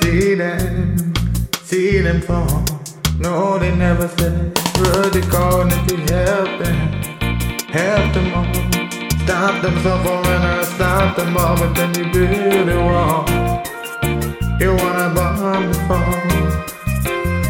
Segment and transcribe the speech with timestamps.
[0.00, 1.08] see them
[1.68, 2.64] see them fall.
[3.18, 4.58] No, they never said.
[4.78, 6.78] Really calling if you help them,
[7.68, 8.54] help them all.
[9.24, 13.24] Stop them suffering or stop them all, but then you build a wall.
[14.60, 16.38] You wanna bomb the fall.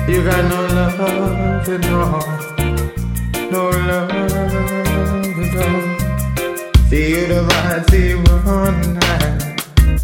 [0.08, 2.57] You got no love at all.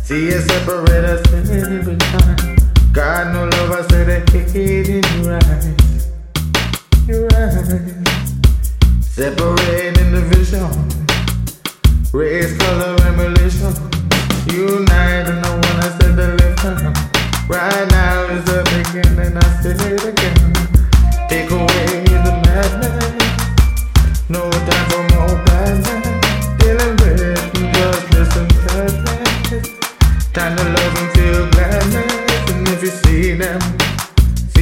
[0.05, 2.59] See you separate us every time.
[2.93, 6.11] God no love, I said I hate in your eyes.
[7.09, 7.71] Your eyes.
[9.01, 10.69] Separate individual.
[12.13, 12.84] Race, color,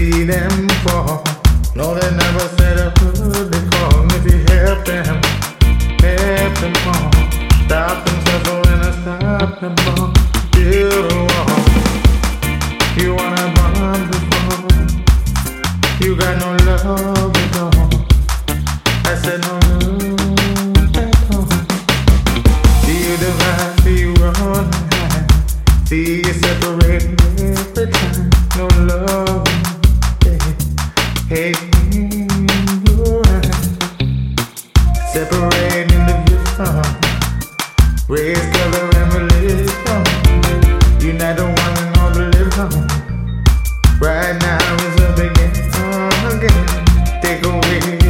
[0.03, 1.23] see them fall.
[1.77, 4.03] No, they never said a word they call.
[4.03, 5.15] And if you help them,
[6.03, 7.11] help them all.
[7.65, 10.09] Stop them suffering and stop them all.
[10.55, 11.61] Build a wall.
[12.99, 14.63] You wanna bomb the fall.
[16.03, 17.89] You got no love at all.
[19.11, 19.55] I said no
[20.03, 21.47] love at all.
[22.83, 25.27] See you divide, see you run high.
[25.89, 27.05] See you separate
[27.39, 28.31] every time.
[28.57, 29.62] No love.
[31.33, 31.55] Away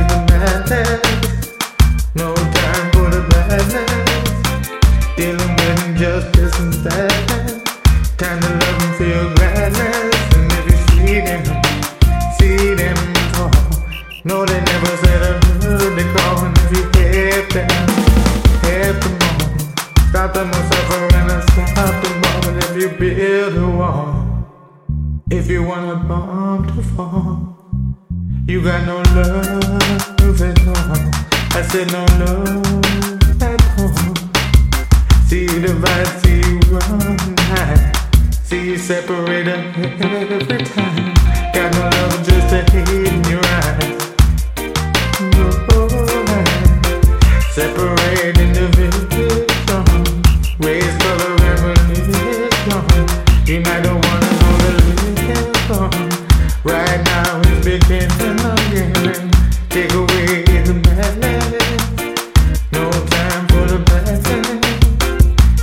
[0.09, 1.55] the madness.
[2.17, 3.03] No time to
[8.61, 10.17] love and feel gladness.
[10.35, 11.52] And if you see them.
[14.25, 15.33] No, they never said a
[15.67, 16.45] word they call.
[16.45, 17.69] And if you help them,
[18.63, 19.49] help them all.
[20.11, 22.49] Stop them from suffering and stop them all.
[22.49, 24.33] And if you build a wall.
[25.33, 27.57] If you want a bomb to fall,
[28.47, 31.11] you got no love at all.
[31.55, 34.15] I said no love at all.
[35.27, 37.93] See you divide, see you run high.
[38.45, 41.15] See you separate every time.
[41.55, 44.02] Got no love, just a hate in your eyes.
[47.55, 49.85] Separate individual,
[50.59, 52.49] race, color, and religion.
[53.45, 55.17] Unite the one and all the living.
[56.65, 57.67] Right now it's.
[59.69, 61.45] Take away the madness.
[62.73, 64.25] No time for the badness.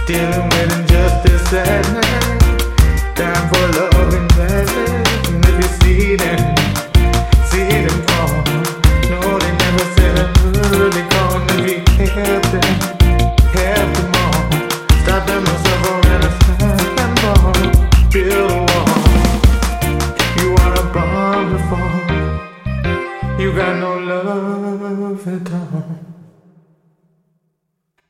[0.06, 1.79] Dealing with injustice.
[23.40, 25.69] You got no love at all.